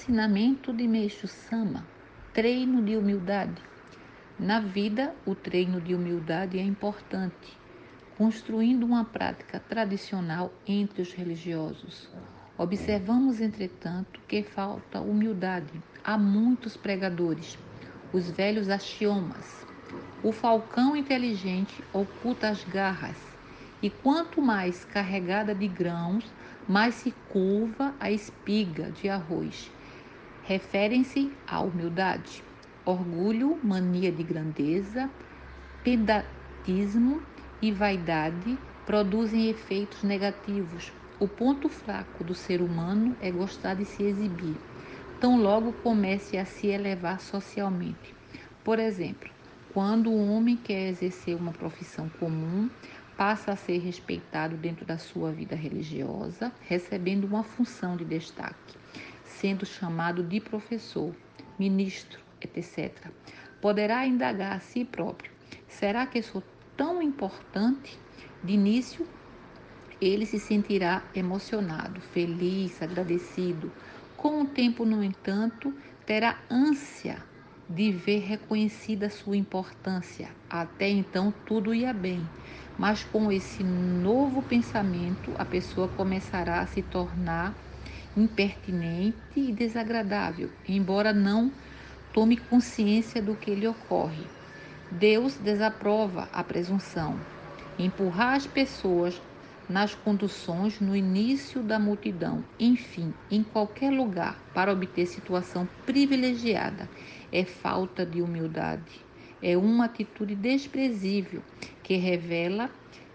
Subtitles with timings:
[0.00, 1.86] Ensinamento de Meixo Sama:
[2.32, 3.60] Treino de humildade.
[4.38, 7.54] Na vida, o treino de humildade é importante,
[8.16, 12.08] construindo uma prática tradicional entre os religiosos.
[12.56, 17.58] Observamos, entretanto, que falta humildade a muitos pregadores,
[18.10, 19.66] os velhos axiomas.
[20.24, 23.18] O falcão inteligente oculta as garras,
[23.82, 26.24] e quanto mais carregada de grãos,
[26.66, 29.70] mais se curva a espiga de arroz.
[30.44, 32.42] Referem-se à humildade,
[32.84, 35.10] orgulho, mania de grandeza,
[35.84, 37.22] pedantismo
[37.62, 40.92] e vaidade produzem efeitos negativos.
[41.18, 44.56] O ponto fraco do ser humano é gostar de se exibir,
[45.20, 48.14] tão logo comece a se elevar socialmente.
[48.64, 49.30] Por exemplo,
[49.72, 52.68] quando o homem quer exercer uma profissão comum,
[53.16, 58.76] passa a ser respeitado dentro da sua vida religiosa, recebendo uma função de destaque,
[59.40, 61.14] sendo chamado de professor,
[61.58, 63.10] ministro, etc.
[63.60, 65.32] Poderá indagar a si próprio:
[65.66, 66.42] será que sou
[66.76, 67.98] tão importante?
[68.44, 69.06] De início,
[70.00, 73.72] ele se sentirá emocionado, feliz, agradecido.
[74.16, 75.74] Com o tempo, no entanto,
[76.06, 77.22] terá ânsia
[77.68, 80.28] de ver reconhecida sua importância.
[80.48, 82.26] Até então, tudo ia bem
[82.80, 87.54] mas com esse novo pensamento, a pessoa começará a se tornar
[88.16, 91.52] impertinente e desagradável, embora não
[92.12, 94.24] tome consciência do que lhe ocorre.
[94.90, 97.18] Deus desaprova a presunção.
[97.78, 99.20] Empurrar as pessoas
[99.68, 106.88] nas conduções no início da multidão, enfim, em qualquer lugar, para obter situação privilegiada,
[107.30, 109.10] é falta de humildade
[109.42, 111.42] é uma atitude desprezível
[111.82, 112.70] que revela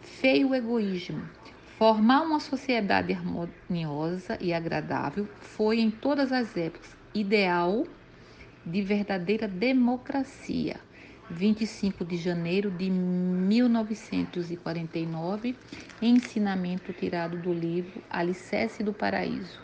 [0.00, 1.22] feio egoísmo.
[1.76, 7.86] Formar uma sociedade harmoniosa e agradável foi em todas as épocas ideal
[8.64, 10.80] de verdadeira democracia.
[11.28, 15.54] 25 de janeiro de 1949,
[16.00, 19.54] ensinamento tirado do livro Alicerce do Paraíso.